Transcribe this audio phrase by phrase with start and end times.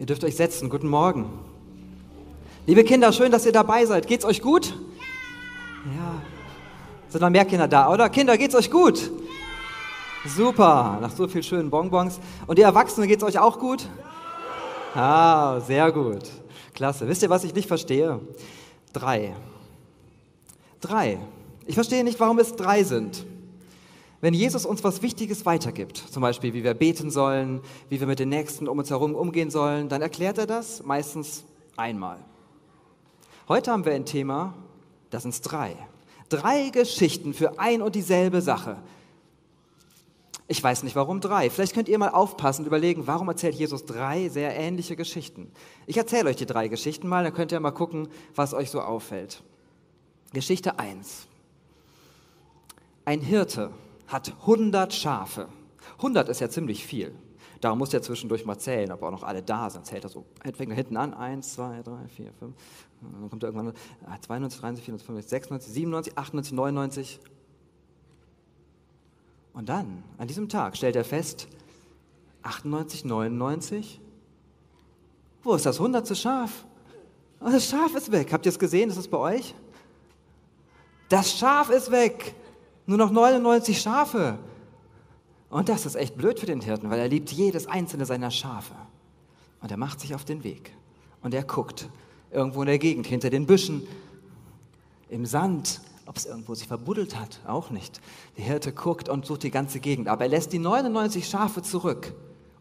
[0.00, 0.70] Ihr dürft euch setzen.
[0.70, 1.28] Guten Morgen.
[2.66, 4.06] Liebe Kinder, schön, dass ihr dabei seid.
[4.06, 4.72] Geht's euch gut?
[5.84, 6.22] Ja.
[7.10, 8.08] Sind noch mehr Kinder da, oder?
[8.08, 9.10] Kinder, geht's euch gut?
[10.24, 12.18] Super, nach so vielen schönen Bonbons.
[12.46, 13.90] Und ihr Erwachsenen, geht's euch auch gut?
[14.94, 16.30] Ah, sehr gut.
[16.72, 17.06] Klasse.
[17.06, 18.20] Wisst ihr, was ich nicht verstehe?
[18.94, 19.34] Drei.
[20.80, 21.18] Drei.
[21.66, 23.26] Ich verstehe nicht, warum es drei sind.
[24.20, 28.18] Wenn Jesus uns was Wichtiges weitergibt, zum Beispiel wie wir beten sollen, wie wir mit
[28.18, 31.44] den Nächsten um uns herum umgehen sollen, dann erklärt er das meistens
[31.76, 32.18] einmal.
[33.48, 34.54] Heute haben wir ein Thema,
[35.08, 35.74] das sind drei.
[36.28, 38.76] Drei Geschichten für ein und dieselbe Sache.
[40.46, 41.48] Ich weiß nicht, warum drei.
[41.48, 45.50] Vielleicht könnt ihr mal aufpassen und überlegen, warum erzählt Jesus drei sehr ähnliche Geschichten.
[45.86, 48.80] Ich erzähle euch die drei Geschichten mal, dann könnt ihr mal gucken, was euch so
[48.80, 49.42] auffällt.
[50.32, 51.26] Geschichte 1.
[53.04, 53.70] Ein Hirte
[54.10, 55.48] hat 100 Schafe.
[55.96, 57.14] 100 ist ja ziemlich viel.
[57.60, 59.84] Darum muss er zwischendurch mal zählen, ob auch noch alle da sind.
[59.84, 62.54] Zählt er so, fängt er hinten an, 1, 2, 3, 4, 5.
[63.00, 63.74] Dann kommt er irgendwann
[64.22, 67.20] 92, 93, 94, 95, 96, 97, 98, 99.
[69.52, 71.48] Und dann, an diesem Tag, stellt er fest,
[72.42, 74.00] 98, 99,
[75.42, 76.64] wo ist das hundertste Schaf?
[77.40, 78.32] Oh, das Schaf ist weg.
[78.32, 78.90] Habt ihr es gesehen?
[78.90, 79.54] Ist es bei euch?
[81.08, 82.34] Das Schaf ist weg.
[82.90, 84.36] Nur noch 99 Schafe.
[85.48, 88.74] Und das ist echt blöd für den Hirten, weil er liebt jedes einzelne seiner Schafe.
[89.62, 90.74] Und er macht sich auf den Weg.
[91.22, 91.88] Und er guckt
[92.32, 93.86] irgendwo in der Gegend, hinter den Büschen,
[95.08, 97.38] im Sand, ob es irgendwo sich verbuddelt hat.
[97.46, 98.00] Auch nicht.
[98.36, 100.08] Der Hirte guckt und sucht die ganze Gegend.
[100.08, 102.12] Aber er lässt die 99 Schafe zurück,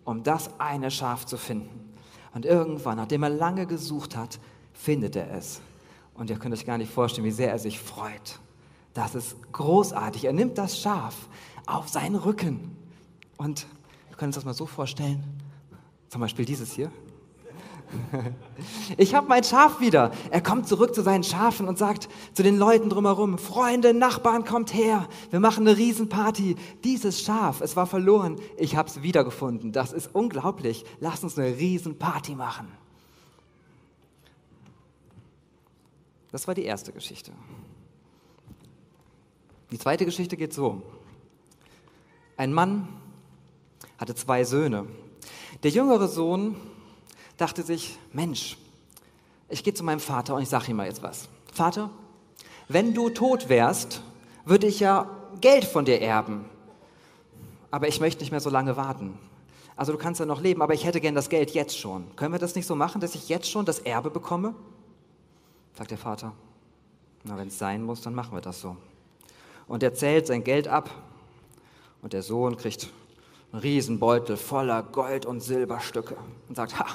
[0.06, 1.92] um das eine Schaf zu finden.
[2.36, 4.40] Und irgendwann, nachdem er lange gesucht hat,
[4.74, 5.60] findet er es.
[6.14, 8.40] Und ihr könnt euch gar nicht vorstellen, wie sehr er sich freut.
[8.94, 10.26] Das ist großartig.
[10.26, 11.16] Er nimmt das Schaf
[11.66, 12.76] auf seinen Rücken.
[13.38, 13.68] Und
[14.10, 15.24] wir können uns das mal so vorstellen.
[16.10, 16.92] Zum Beispiel dieses hier.
[18.98, 20.12] Ich habe mein Schaf wieder.
[20.32, 24.74] Er kommt zurück zu seinen Schafen und sagt zu den Leuten drumherum, Freunde, Nachbarn, kommt
[24.74, 25.08] her.
[25.32, 26.56] Wir machen eine Riesenparty.
[26.84, 28.38] Dieses Schaf, es war verloren.
[28.58, 29.72] Ich habe es wiedergefunden.
[29.72, 30.86] Das ist unglaublich.
[31.00, 32.68] Lass uns eine Riesenparty machen.
[36.32, 37.32] Das war die erste Geschichte.
[39.72, 40.82] Die zweite Geschichte geht so.
[42.38, 42.88] Ein Mann
[44.00, 44.88] hatte zwei Söhne.
[45.62, 46.56] Der jüngere Sohn
[47.38, 48.58] dachte sich, Mensch,
[49.48, 51.30] ich gehe zu meinem Vater und ich sage ihm mal jetzt was.
[51.54, 51.90] Vater,
[52.68, 54.02] wenn du tot wärst,
[54.46, 55.10] würde ich ja
[55.42, 56.46] Geld von dir erben.
[57.70, 59.18] Aber ich möchte nicht mehr so lange warten.
[59.76, 62.16] Also du kannst ja noch leben, aber ich hätte gern das Geld jetzt schon.
[62.16, 64.56] Können wir das nicht so machen, dass ich jetzt schon das Erbe bekomme?
[65.78, 66.34] Sagt der Vater.
[67.24, 68.76] Na, wenn es sein muss, dann machen wir das so
[69.70, 70.90] und er zählt sein Geld ab.
[72.02, 72.90] Und der Sohn kriegt
[73.52, 76.18] einen Riesenbeutel voller Gold- und Silberstücke
[76.50, 76.86] und sagt, ha,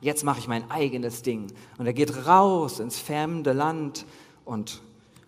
[0.00, 1.48] jetzt mache ich mein eigenes Ding.
[1.76, 4.06] Und er geht raus ins fremde Land
[4.44, 4.80] und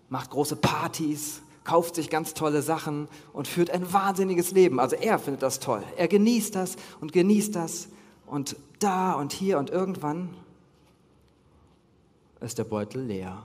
[0.08, 4.78] macht große Partys, kauft sich ganz tolle Sachen und führt ein wahnsinniges Leben.
[4.78, 5.82] Also er findet das toll.
[5.96, 7.88] Er genießt das und genießt das
[8.26, 10.36] und da und hier und irgendwann
[12.40, 13.44] ist der Beutel leer.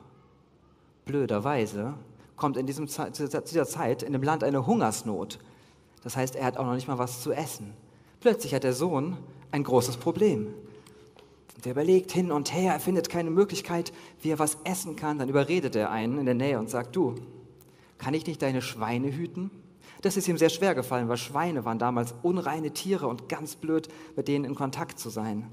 [1.06, 1.96] Blöderweise
[2.40, 5.38] kommt in diesem, zu dieser Zeit in dem Land eine Hungersnot.
[6.04, 7.74] Das heißt, er hat auch noch nicht mal was zu essen.
[8.22, 9.18] Plötzlich hat der Sohn
[9.52, 10.54] ein großes Problem.
[11.64, 13.92] Der überlegt hin und her, er findet keine Möglichkeit,
[14.22, 15.20] wie er was essen kann.
[15.20, 17.16] Dann überredet er einen in der Nähe und sagt, du,
[17.98, 19.52] kann ich nicht deine Schweine hüten?
[20.02, 23.90] Das ist ihm sehr schwer gefallen, weil Schweine waren damals unreine Tiere und ganz blöd,
[24.16, 25.50] mit denen in Kontakt zu sein.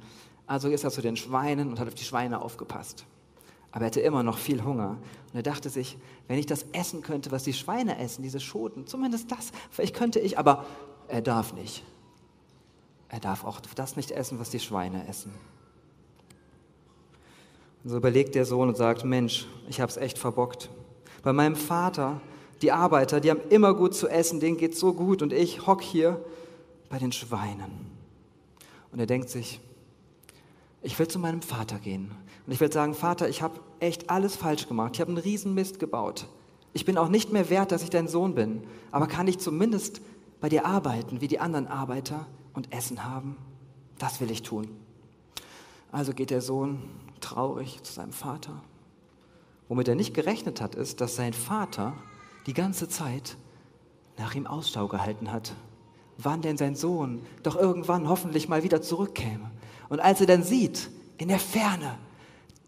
[0.47, 3.05] Also ist er zu den Schweinen und hat auf die Schweine aufgepasst
[3.77, 4.97] aber er hatte immer noch viel Hunger.
[5.33, 5.99] Und er dachte sich,
[6.29, 10.19] wenn ich das essen könnte, was die Schweine essen, diese Schoten, zumindest das, vielleicht könnte
[10.19, 10.65] ich, aber
[11.09, 11.85] er darf nicht.
[13.11, 15.31] Er darf auch das nicht essen, was die Schweine essen.
[17.85, 20.71] Und so überlegt der Sohn und sagt, Mensch, ich habe es echt verbockt.
[21.23, 22.23] Bei meinem Vater,
[22.63, 25.83] die Arbeiter, die haben immer gut zu essen, denen geht so gut und ich hock
[25.83, 26.25] hier
[26.89, 27.91] bei den Schweinen.
[28.91, 29.61] Und er denkt sich,
[30.81, 32.11] ich will zu meinem Vater gehen
[32.47, 34.93] und ich will sagen, Vater, ich habe echt alles falsch gemacht.
[34.95, 36.27] Ich habe einen riesen Mist gebaut.
[36.73, 38.63] Ich bin auch nicht mehr wert, dass ich dein Sohn bin.
[38.93, 40.01] Aber kann ich zumindest
[40.41, 43.37] bei dir arbeiten, wie die anderen Arbeiter und Essen haben?
[43.99, 44.69] Das will ich tun.
[45.91, 46.83] Also geht der Sohn
[47.21, 48.63] traurig zu seinem Vater.
[49.69, 51.95] Womit er nicht gerechnet hat, ist, dass sein Vater
[52.47, 53.37] die ganze Zeit
[54.19, 55.55] nach ihm Ausschau gehalten hat.
[56.19, 59.51] Wann denn sein Sohn doch irgendwann hoffentlich mal wieder zurückkäme.
[59.89, 61.99] Und als er dann sieht, in der Ferne,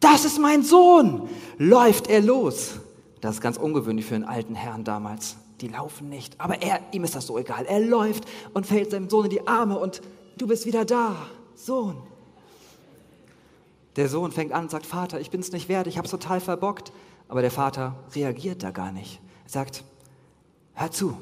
[0.01, 1.29] das ist mein Sohn,
[1.59, 2.81] läuft er los.
[3.21, 5.37] Das ist ganz ungewöhnlich für einen alten Herrn damals.
[5.61, 7.67] Die laufen nicht, aber er, ihm ist das so egal.
[7.67, 8.25] Er läuft
[8.55, 10.03] und fällt seinem Sohn in die Arme und
[10.37, 11.17] du bist wieder da,
[11.57, 11.97] Sohn.
[13.97, 16.13] Der Sohn fängt an und sagt, Vater, ich bin es nicht wert, ich habe es
[16.13, 16.93] total verbockt.
[17.27, 19.21] Aber der Vater reagiert da gar nicht.
[19.45, 19.85] Er sagt,
[20.75, 21.17] hör zu,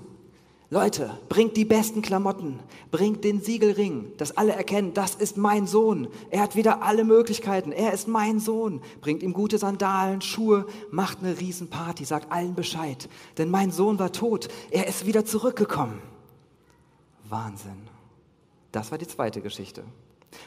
[0.69, 2.59] Leute, bringt die besten Klamotten,
[2.91, 6.09] bringt den Siegelring, dass alle erkennen, das ist mein Sohn.
[6.31, 8.83] Er hat wieder alle Möglichkeiten, er ist mein Sohn.
[9.01, 13.09] Bringt ihm gute Sandalen, Schuhe, macht eine Riesenparty, sagt allen Bescheid.
[13.39, 16.03] Denn mein Sohn war tot, er ist wieder zurückgekommen.
[17.29, 17.89] Wahnsinn.
[18.73, 19.85] Das war die zweite Geschichte.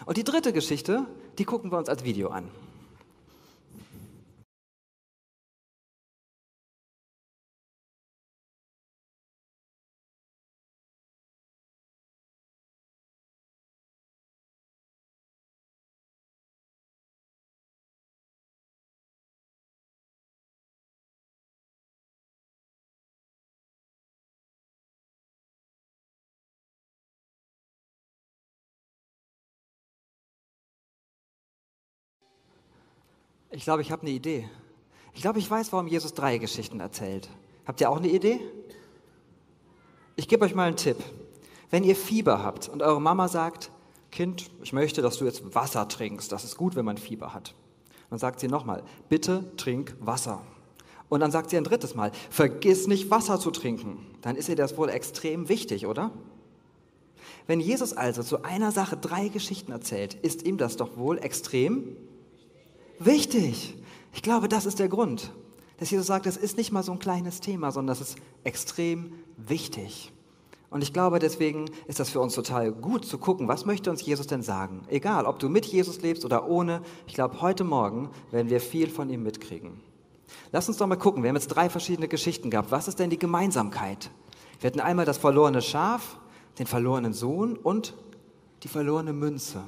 [0.06, 1.06] Und die dritte Geschichte,
[1.38, 2.50] die gucken wir uns als Video an.
[33.60, 34.48] Ich glaube, ich habe eine Idee.
[35.14, 37.30] Ich glaube, ich weiß, warum Jesus drei Geschichten erzählt.
[37.66, 38.40] Habt ihr auch eine Idee?
[40.16, 40.96] Ich gebe euch mal einen Tipp.
[41.70, 43.70] Wenn ihr Fieber habt und eure Mama sagt,
[44.12, 47.54] Kind, ich möchte, dass du jetzt Wasser trinkst, das ist gut, wenn man Fieber hat.
[48.10, 50.42] Dann sagt sie nochmal, bitte trink Wasser.
[51.10, 54.08] Und dann sagt sie ein drittes Mal, vergiss nicht Wasser zu trinken.
[54.22, 56.12] Dann ist ihr das wohl extrem wichtig, oder?
[57.46, 61.98] Wenn Jesus also zu einer Sache drei Geschichten erzählt, ist ihm das doch wohl extrem
[63.00, 63.76] wichtig.
[64.14, 65.32] Ich glaube, das ist der Grund,
[65.78, 69.14] dass Jesus sagt, das ist nicht mal so ein kleines Thema, sondern das ist extrem
[69.38, 70.12] wichtig.
[70.70, 74.06] Und ich glaube, deswegen ist das für uns total gut zu gucken, was möchte uns
[74.06, 74.82] Jesus denn sagen?
[74.88, 78.90] Egal, ob du mit Jesus lebst oder ohne, ich glaube, heute Morgen werden wir viel
[78.90, 79.80] von ihm mitkriegen.
[80.52, 82.70] Lass uns doch mal gucken, wir haben jetzt drei verschiedene Geschichten gehabt.
[82.70, 84.12] Was ist denn die Gemeinsamkeit?
[84.60, 86.18] Wir hatten einmal das verlorene Schaf,
[86.60, 87.96] den verlorenen Sohn und
[88.64, 89.64] die verlorene Münze.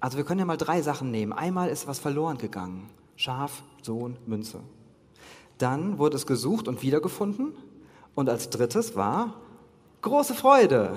[0.00, 1.32] Also wir können ja mal drei Sachen nehmen.
[1.32, 2.88] Einmal ist was verloren gegangen.
[3.16, 4.60] Schaf, Sohn, Münze.
[5.58, 7.52] Dann wurde es gesucht und wiedergefunden.
[8.14, 9.34] Und als drittes war
[10.02, 10.96] große Freude.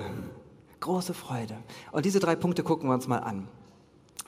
[0.80, 1.56] Große Freude.
[1.90, 3.48] Und diese drei Punkte gucken wir uns mal an.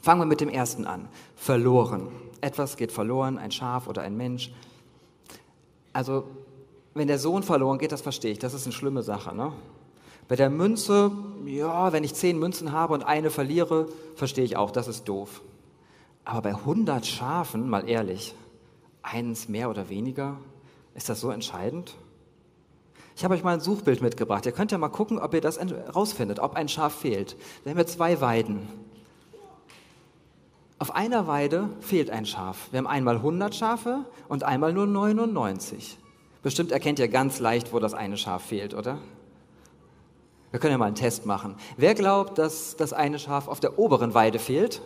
[0.03, 1.09] Fangen wir mit dem ersten an.
[1.35, 2.09] Verloren.
[2.41, 4.53] Etwas geht verloren, ein Schaf oder ein Mensch.
[5.93, 6.25] Also,
[6.93, 9.35] wenn der Sohn verloren geht, das verstehe ich, das ist eine schlimme Sache.
[9.35, 9.53] Ne?
[10.29, 11.11] Bei der Münze,
[11.45, 15.43] ja, wenn ich zehn Münzen habe und eine verliere, verstehe ich auch, das ist doof.
[16.25, 18.35] Aber bei 100 Schafen, mal ehrlich,
[19.03, 20.39] eins mehr oder weniger,
[20.95, 21.95] ist das so entscheidend?
[23.17, 24.47] Ich habe euch mal ein Suchbild mitgebracht.
[24.47, 25.61] Ihr könnt ja mal gucken, ob ihr das
[25.95, 27.37] rausfindet, ob ein Schaf fehlt.
[27.63, 28.67] Wir haben hier zwei Weiden.
[30.79, 32.69] Auf einer Weide fehlt ein Schaf.
[32.73, 35.99] Wir haben einmal 100 Schafe und einmal nur 99.
[36.43, 38.99] Bestimmt erkennt ihr ganz leicht, wo das eine Schaf fehlt, oder?
[40.55, 41.57] Wir können ja mal einen Test machen.
[41.77, 44.83] Wer glaubt, dass das eine Schaf auf der oberen Weide fehlt?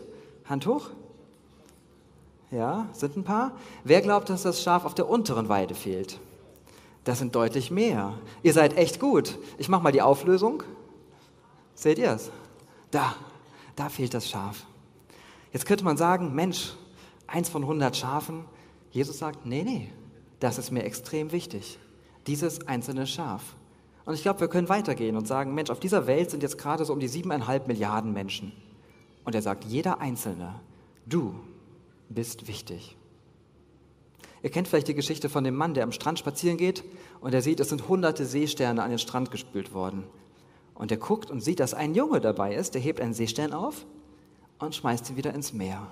[0.47, 0.88] Hand hoch.
[2.50, 3.53] Ja, sind ein paar.
[3.85, 6.20] Wer glaubt, dass das Schaf auf der unteren Weide fehlt?
[7.05, 8.15] Das sind deutlich mehr.
[8.43, 9.37] Ihr seid echt gut.
[9.59, 10.62] Ich mache mal die Auflösung.
[11.75, 12.31] Seht ihr es?
[12.91, 13.15] Da,
[13.76, 14.65] da fehlt das Schaf.
[15.53, 16.73] Jetzt könnte man sagen, Mensch,
[17.26, 18.47] eins von 100 Schafen.
[18.91, 19.91] Jesus sagt, nee, nee,
[20.41, 21.79] das ist mir extrem wichtig.
[22.26, 23.55] Dieses einzelne Schaf.
[24.08, 26.82] Und ich glaube, wir können weitergehen und sagen, Mensch, auf dieser Welt sind jetzt gerade
[26.86, 28.53] so um die siebeneinhalb Milliarden Menschen.
[29.27, 30.55] Und er sagt, jeder Einzelne,
[31.05, 31.34] du
[32.08, 32.96] bist wichtig.
[34.43, 36.84] Ihr kennt vielleicht die Geschichte von dem Mann, der am Strand spazieren geht
[37.20, 40.05] und er sieht, es sind hunderte Seesterne an den Strand gespült worden.
[40.74, 43.84] Und er guckt und sieht, dass ein Junge dabei ist, der hebt einen Seestern auf
[44.58, 45.86] und schmeißt ihn wieder ins Meer.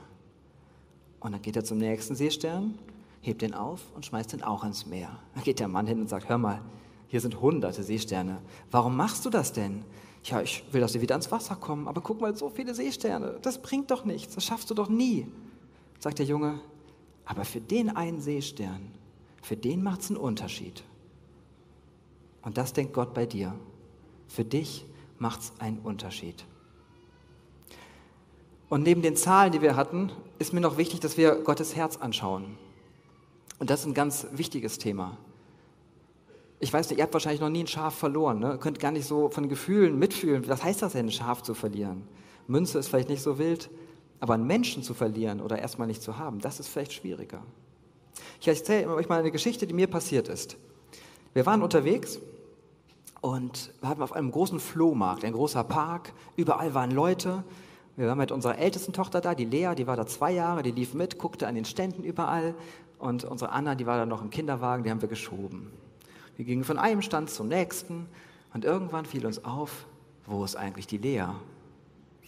[1.21, 2.79] Und dann geht er zum nächsten Seestern,
[3.21, 5.19] hebt ihn auf und schmeißt ihn auch ins Meer.
[5.35, 6.63] Dann geht der Mann hin und sagt, hör mal,
[7.09, 8.39] hier sind hunderte Seesterne.
[8.71, 9.85] Warum machst du das denn?
[10.25, 13.39] Ja, ich will, dass sie wieder ans Wasser kommen, aber guck mal, so viele Seesterne,
[13.43, 15.27] das bringt doch nichts, das schaffst du doch nie.
[16.01, 16.61] Sagt der Junge,
[17.25, 18.91] aber für den einen Seestern,
[19.41, 20.83] für den macht es einen Unterschied.
[22.43, 23.55] Und das denkt Gott bei dir.
[24.29, 24.85] Für dich
[25.19, 26.45] macht es einen Unterschied.
[28.69, 30.11] Und neben den Zahlen, die wir hatten,
[30.41, 32.59] ist mir noch wichtig, dass wir Gottes Herz anschauen.
[33.61, 35.17] Und das ist ein ganz wichtiges Thema
[36.59, 38.59] ich weiß nicht, ihr habt wahrscheinlich noch nie ein Schaf verloren, ne?
[38.59, 40.49] Könnt gar nicht so von Gefühlen mitfühlen.
[40.49, 42.03] Was heißt das denn, ein Schaf zu verlieren?
[42.47, 43.69] Münze ist vielleicht nicht so wild,
[44.21, 47.43] aber einen Menschen zu verlieren oder erstmal nicht zu haben, das ist vielleicht schwieriger.
[48.41, 50.57] Ich erzähle euch mal eine Geschichte, die mir passiert ist.
[51.35, 52.19] Wir waren unterwegs
[53.21, 57.45] und wir hatten auf einem großen Flohmarkt, ein großer Park, überall waren Leute.
[57.97, 60.71] Wir waren mit unserer ältesten Tochter da, die Lea, die war da zwei Jahre, die
[60.71, 62.55] lief mit, guckte an den Ständen überall.
[62.99, 65.71] Und unsere Anna, die war da noch im Kinderwagen, die haben wir geschoben.
[66.37, 68.07] Wir gingen von einem Stand zum nächsten
[68.53, 69.87] und irgendwann fiel uns auf,
[70.27, 71.27] wo ist eigentlich die Lea?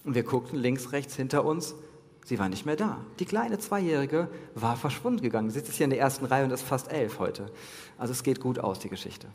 [0.04, 1.74] Und wir guckten links, rechts hinter uns,
[2.28, 2.98] Sie war nicht mehr da.
[3.20, 5.48] Die kleine Zweijährige war verschwunden gegangen.
[5.48, 7.50] Sie sitzt hier in der ersten Reihe und ist fast elf heute.
[7.96, 9.28] Also es geht gut aus, die Geschichte.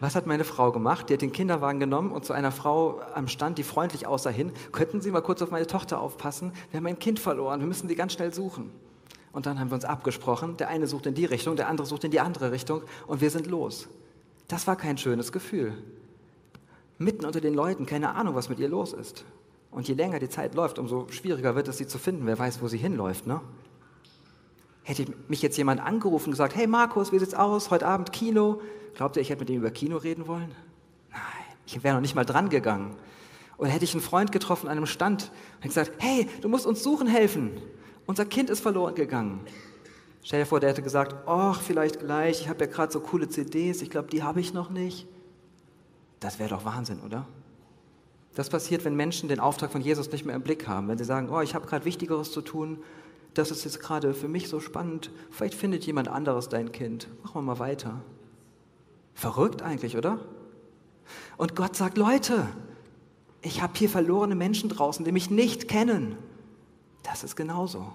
[0.00, 1.10] Was hat meine Frau gemacht?
[1.10, 4.52] Die hat den Kinderwagen genommen und zu einer Frau am Stand, die freundlich aussah, hin.
[4.72, 6.52] Könnten Sie mal kurz auf meine Tochter aufpassen?
[6.70, 7.60] Wir haben ein Kind verloren.
[7.60, 8.70] Wir müssen sie ganz schnell suchen.
[9.32, 10.56] Und dann haben wir uns abgesprochen.
[10.56, 13.30] Der eine sucht in die Richtung, der andere sucht in die andere Richtung und wir
[13.30, 13.88] sind los.
[14.48, 15.74] Das war kein schönes Gefühl.
[16.96, 19.24] Mitten unter den Leuten, keine Ahnung, was mit ihr los ist.
[19.70, 22.26] Und je länger die Zeit läuft, umso schwieriger wird es, sie zu finden.
[22.26, 23.40] Wer weiß, wo sie hinläuft, ne?
[24.82, 27.70] Hätte mich jetzt jemand angerufen und gesagt, hey Markus, wie sieht's aus?
[27.70, 28.62] Heute Abend Kino.
[28.94, 30.54] Glaubt ihr, ich hätte mit ihm über Kino reden wollen?
[31.10, 31.20] Nein,
[31.66, 32.96] ich wäre noch nicht mal dran gegangen.
[33.58, 36.82] Oder hätte ich einen Freund getroffen an einem Stand und gesagt, hey, du musst uns
[36.82, 37.60] suchen helfen.
[38.08, 39.40] Unser Kind ist verloren gegangen.
[40.22, 43.28] Stell dir vor, der hätte gesagt, ach, vielleicht gleich, ich habe ja gerade so coole
[43.28, 45.06] CDs, ich glaube, die habe ich noch nicht.
[46.18, 47.26] Das wäre doch Wahnsinn, oder?
[48.34, 50.88] Das passiert, wenn Menschen den Auftrag von Jesus nicht mehr im Blick haben.
[50.88, 52.78] Wenn sie sagen, oh, ich habe gerade Wichtigeres zu tun,
[53.34, 57.08] das ist jetzt gerade für mich so spannend, vielleicht findet jemand anderes dein Kind.
[57.22, 58.00] Machen wir mal weiter.
[59.12, 60.18] Verrückt eigentlich, oder?
[61.36, 62.48] Und Gott sagt, Leute,
[63.42, 66.16] ich habe hier verlorene Menschen draußen, die mich nicht kennen.
[67.08, 67.90] Das ist genauso.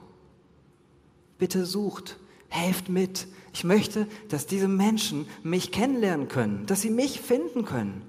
[1.37, 2.17] Bitte sucht,
[2.49, 3.27] helft mit.
[3.53, 8.01] Ich möchte, dass diese Menschen mich kennenlernen können, dass sie mich finden können.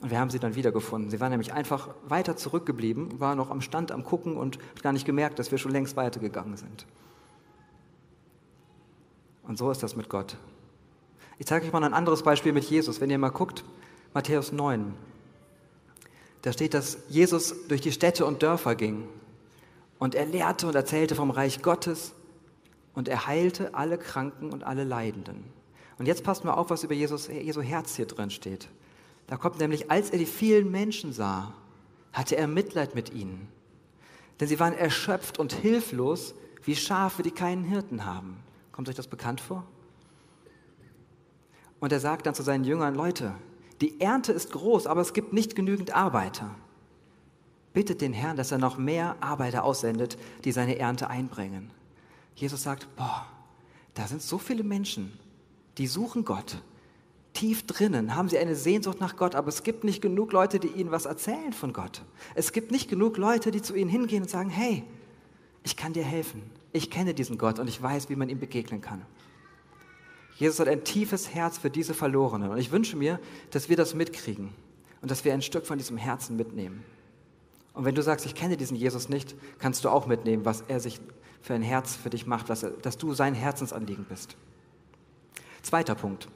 [0.00, 1.10] Und wir haben sie dann wiedergefunden.
[1.10, 5.04] Sie waren nämlich einfach weiter zurückgeblieben, waren noch am Stand am Gucken und gar nicht
[5.04, 6.86] gemerkt, dass wir schon längst weitergegangen sind.
[9.42, 10.38] Und so ist das mit Gott.
[11.38, 13.00] Ich zeige euch mal ein anderes Beispiel mit Jesus.
[13.02, 13.62] Wenn ihr mal guckt,
[14.14, 14.94] Matthäus 9.
[16.40, 19.06] Da steht, dass Jesus durch die Städte und Dörfer ging
[20.02, 22.12] und er lehrte und erzählte vom Reich Gottes
[22.92, 25.44] und er heilte alle Kranken und alle Leidenden.
[25.96, 28.68] Und jetzt passt mal auf, was über Jesus, Jesu Herz hier drin steht.
[29.28, 31.54] Da kommt nämlich, als er die vielen Menschen sah,
[32.12, 33.46] hatte er Mitleid mit ihnen.
[34.40, 38.38] Denn sie waren erschöpft und hilflos wie Schafe, die keinen Hirten haben.
[38.72, 39.62] Kommt euch das bekannt vor?
[41.78, 43.36] Und er sagt dann zu seinen Jüngern, Leute,
[43.80, 46.56] die Ernte ist groß, aber es gibt nicht genügend Arbeiter
[47.72, 51.70] bittet den Herrn, dass er noch mehr Arbeiter aussendet, die seine Ernte einbringen.
[52.34, 53.26] Jesus sagt, boah,
[53.94, 55.18] da sind so viele Menschen,
[55.78, 56.62] die suchen Gott.
[57.34, 60.68] Tief drinnen haben sie eine Sehnsucht nach Gott, aber es gibt nicht genug Leute, die
[60.68, 62.02] ihnen was erzählen von Gott.
[62.34, 64.84] Es gibt nicht genug Leute, die zu ihnen hingehen und sagen, hey,
[65.64, 66.42] ich kann dir helfen.
[66.72, 69.02] Ich kenne diesen Gott und ich weiß, wie man ihm begegnen kann.
[70.36, 73.94] Jesus hat ein tiefes Herz für diese Verlorenen und ich wünsche mir, dass wir das
[73.94, 74.50] mitkriegen
[75.00, 76.84] und dass wir ein Stück von diesem Herzen mitnehmen.
[77.74, 80.80] Und wenn du sagst, ich kenne diesen Jesus nicht, kannst du auch mitnehmen, was er
[80.80, 81.00] sich
[81.40, 84.36] für ein Herz für dich macht, er, dass du sein Herzensanliegen bist.
[85.62, 86.28] Zweiter Punkt.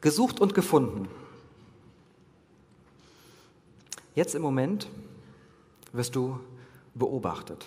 [0.00, 1.08] Gesucht und gefunden.
[4.14, 4.88] Jetzt im Moment
[5.92, 6.40] wirst du
[6.94, 7.66] beobachtet.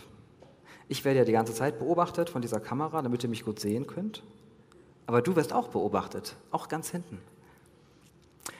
[0.87, 3.87] Ich werde ja die ganze Zeit beobachtet von dieser Kamera, damit ihr mich gut sehen
[3.87, 4.23] könnt.
[5.07, 7.19] Aber du wirst auch beobachtet, auch ganz hinten.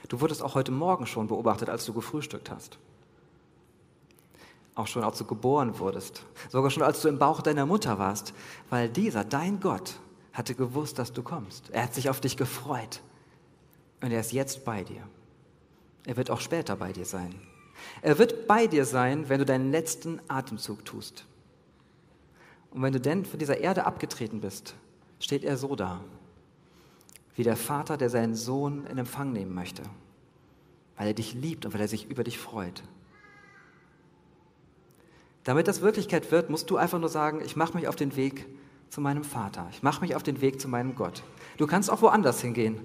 [0.08, 2.78] Du wurdest auch heute Morgen schon beobachtet, als du gefrühstückt hast.
[4.76, 6.26] Auch schon als du geboren wurdest.
[6.50, 8.34] Sogar schon als du im Bauch deiner Mutter warst.
[8.70, 10.00] Weil dieser, dein Gott,
[10.34, 11.70] hatte gewusst, dass du kommst.
[11.72, 13.02] Er hat sich auf dich gefreut.
[14.02, 15.02] Und er ist jetzt bei dir.
[16.06, 17.36] Er wird auch später bei dir sein.
[18.02, 21.26] Er wird bei dir sein, wenn du deinen letzten Atemzug tust.
[22.72, 24.76] Und wenn du denn von dieser Erde abgetreten bist,
[25.20, 26.02] steht er so da,
[27.36, 29.84] wie der Vater, der seinen Sohn in Empfang nehmen möchte,
[30.98, 32.84] weil er dich liebt und weil er sich über dich freut.
[35.44, 38.46] Damit das Wirklichkeit wird, musst du einfach nur sagen, ich mache mich auf den Weg
[38.90, 39.68] zu meinem Vater.
[39.72, 41.24] Ich mache mich auf den Weg zu meinem Gott.
[41.58, 42.82] Du kannst auch woanders hingehen.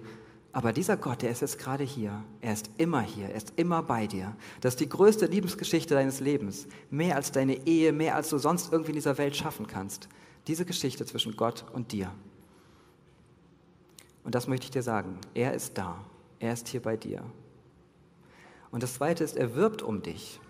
[0.52, 2.24] Aber dieser Gott, der ist jetzt gerade hier.
[2.40, 3.28] Er ist immer hier.
[3.28, 4.34] Er ist immer bei dir.
[4.62, 6.66] Das ist die größte Liebesgeschichte deines Lebens.
[6.88, 10.08] Mehr als deine Ehe, mehr als du sonst irgendwie in dieser Welt schaffen kannst.
[10.46, 12.10] Diese Geschichte zwischen Gott und dir.
[14.24, 15.18] Und das möchte ich dir sagen.
[15.34, 16.02] Er ist da.
[16.38, 17.22] Er ist hier bei dir.
[18.70, 20.40] Und das Zweite ist, er wirbt um dich.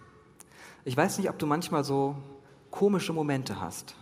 [0.86, 2.14] Ich weiß nicht, ob du manchmal so
[2.70, 3.96] komische Momente hast.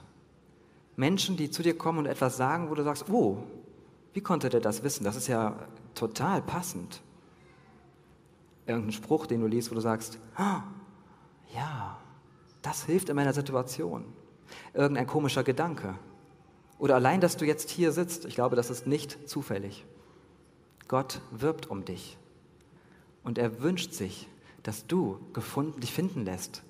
[0.97, 3.39] Menschen, die zu dir kommen und etwas sagen, wo du sagst, oh,
[4.13, 5.03] wie konnte der das wissen?
[5.03, 5.59] Das ist ja
[5.95, 7.01] total passend.
[8.67, 10.63] Irgendein Spruch, den du liest, wo du sagst, ah,
[11.55, 11.97] ja,
[12.61, 14.05] das hilft in meiner Situation.
[14.75, 15.95] Irgendein komischer Gedanke.
[16.79, 19.87] Oder allein, dass du jetzt hier sitzt, ich glaube, das ist nicht zufällig.
[20.87, 22.19] Gott wirbt um dich.
[23.23, 24.29] Und er wünscht sich,
[24.63, 26.63] dass du gefunden, dich finden lässt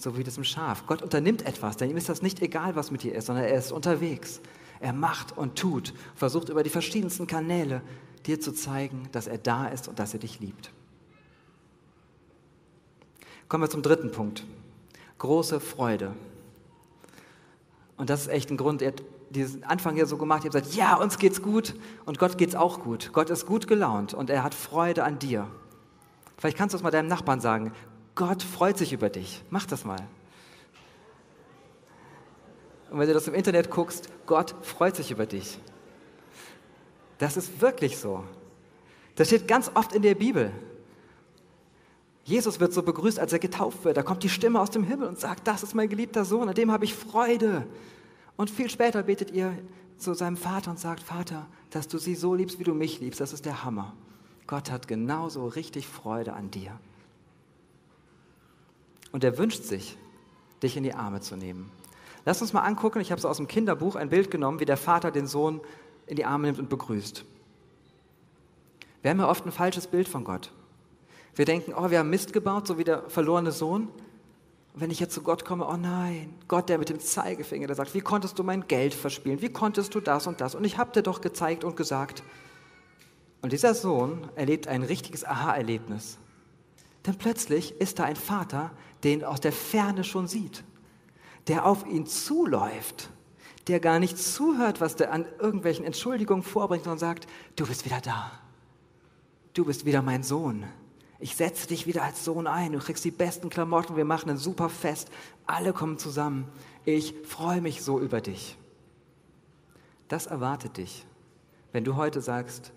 [0.00, 0.86] so wie das im Schaf.
[0.86, 3.58] Gott unternimmt etwas, denn ihm ist das nicht egal, was mit dir ist, sondern er
[3.58, 4.40] ist unterwegs.
[4.80, 7.82] Er macht und tut, versucht über die verschiedensten Kanäle
[8.24, 10.72] dir zu zeigen, dass er da ist und dass er dich liebt.
[13.48, 14.44] Kommen wir zum dritten Punkt.
[15.18, 16.14] große Freude.
[17.98, 20.64] Und das ist echt ein Grund, ihr habt diesen Anfang hier so gemacht, ihr habt
[20.64, 21.74] gesagt, ja, uns geht's gut
[22.06, 23.10] und Gott geht's auch gut.
[23.12, 25.46] Gott ist gut gelaunt und er hat Freude an dir.
[26.38, 27.72] Vielleicht kannst du es mal deinem Nachbarn sagen,
[28.14, 29.42] Gott freut sich über dich.
[29.50, 30.00] Mach das mal.
[32.90, 35.58] Und wenn du das im Internet guckst, Gott freut sich über dich.
[37.18, 38.24] Das ist wirklich so.
[39.14, 40.50] Das steht ganz oft in der Bibel.
[42.24, 43.96] Jesus wird so begrüßt, als er getauft wird.
[43.96, 46.54] Da kommt die Stimme aus dem Himmel und sagt, das ist mein geliebter Sohn, an
[46.54, 47.66] dem habe ich Freude.
[48.36, 49.56] Und viel später betet ihr
[49.96, 53.20] zu seinem Vater und sagt, Vater, dass du sie so liebst, wie du mich liebst,
[53.20, 53.94] das ist der Hammer.
[54.46, 56.78] Gott hat genauso richtig Freude an dir.
[59.12, 59.96] Und er wünscht sich,
[60.62, 61.70] dich in die Arme zu nehmen.
[62.24, 64.76] Lass uns mal angucken, ich habe so aus dem Kinderbuch ein Bild genommen, wie der
[64.76, 65.60] Vater den Sohn
[66.06, 67.24] in die Arme nimmt und begrüßt.
[69.02, 70.52] Wir haben ja oft ein falsches Bild von Gott.
[71.34, 73.88] Wir denken, oh, wir haben Mist gebaut, so wie der verlorene Sohn.
[74.74, 77.76] Und wenn ich jetzt zu Gott komme, oh nein, Gott, der mit dem Zeigefinger, der
[77.76, 79.40] sagt, wie konntest du mein Geld verspielen?
[79.40, 80.54] Wie konntest du das und das?
[80.54, 82.22] Und ich habe dir doch gezeigt und gesagt.
[83.42, 86.18] Und dieser Sohn erlebt ein richtiges Aha-Erlebnis.
[87.06, 88.72] Denn plötzlich ist da ein Vater,
[89.04, 90.64] den aus der Ferne schon sieht,
[91.46, 93.10] der auf ihn zuläuft,
[93.66, 97.26] der gar nicht zuhört, was der an irgendwelchen Entschuldigungen vorbringt, sondern sagt,
[97.56, 98.32] du bist wieder da.
[99.54, 100.64] Du bist wieder mein Sohn.
[101.18, 102.72] Ich setze dich wieder als Sohn ein.
[102.72, 103.96] Du kriegst die besten Klamotten.
[103.96, 105.10] Wir machen ein super Fest.
[105.46, 106.46] Alle kommen zusammen.
[106.84, 108.56] Ich freue mich so über dich.
[110.08, 111.04] Das erwartet dich,
[111.72, 112.72] wenn du heute sagst,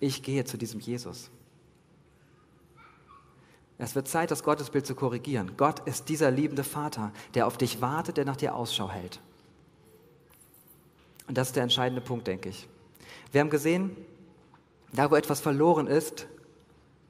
[0.00, 1.30] ich gehe zu diesem Jesus.
[3.78, 5.52] Es wird Zeit, das Gottesbild zu korrigieren.
[5.56, 9.20] Gott ist dieser liebende Vater, der auf dich wartet, der nach dir Ausschau hält.
[11.26, 12.68] Und das ist der entscheidende Punkt, denke ich.
[13.32, 13.96] Wir haben gesehen,
[14.92, 16.26] da wo etwas verloren ist,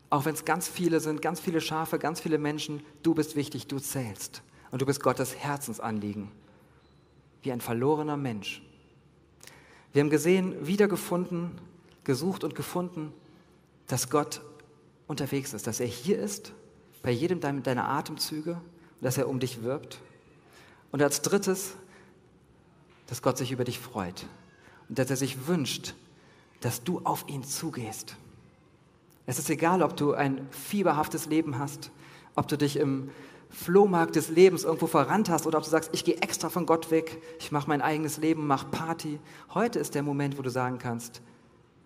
[0.08, 3.66] auch wenn es ganz viele sind, ganz viele Schafe, ganz viele Menschen, du bist wichtig,
[3.66, 4.42] du zählst.
[4.70, 6.30] Und du bist Gottes Herzensanliegen.
[7.42, 8.62] Wie ein verlorener Mensch.
[9.92, 11.52] Wir haben gesehen, wiedergefunden,
[12.04, 13.12] gesucht und gefunden,
[13.86, 14.40] dass Gott
[15.06, 16.52] unterwegs ist, dass er hier ist,
[17.02, 18.60] bei jedem deiner Atemzüge
[19.04, 20.00] dass er um dich wirbt.
[20.90, 21.74] Und als drittes,
[23.06, 24.26] dass Gott sich über dich freut
[24.88, 25.94] und dass er sich wünscht,
[26.60, 28.16] dass du auf ihn zugehst.
[29.26, 31.90] Es ist egal, ob du ein fieberhaftes Leben hast,
[32.34, 33.10] ob du dich im
[33.50, 36.90] Flohmarkt des Lebens irgendwo verrannt hast oder ob du sagst, ich gehe extra von Gott
[36.90, 39.20] weg, ich mache mein eigenes Leben, mache Party.
[39.52, 41.20] Heute ist der Moment, wo du sagen kannst,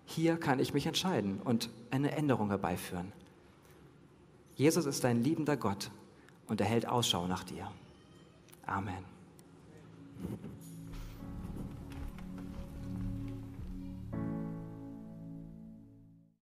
[0.08, 3.12] hier kann ich mich entscheiden und eine Änderung herbeiführen.
[4.56, 5.90] Jesus ist dein liebender Gott
[6.46, 7.70] und er hält Ausschau nach dir.
[8.64, 9.04] Amen.